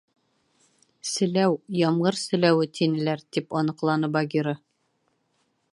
—Селәү, 1.09 1.51
ямғыр 1.81 2.17
селәүе 2.21 2.71
тинеләр,— 2.79 3.23
тип 3.37 3.57
аныҡланы 3.61 4.11
Багира. 4.17 4.57